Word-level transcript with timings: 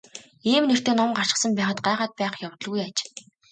Ийм 0.51 0.63
нэртэй 0.67 0.95
ном 0.97 1.11
гарчихсан 1.17 1.51
байхад 1.55 1.79
гайхаад 1.85 2.13
байх 2.19 2.33
явдалгүй 2.47 2.81
аж. 2.87 2.97